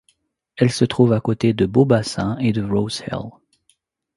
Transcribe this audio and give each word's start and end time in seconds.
Elle 0.55 0.71
se 0.71 0.83
trouve 0.83 1.13
à 1.13 1.21
côté 1.21 1.53
de 1.53 1.67
Beau 1.67 1.85
Bassin 1.85 2.35
et 2.39 2.53
de 2.53 2.63
Rose-Hill. 2.63 3.29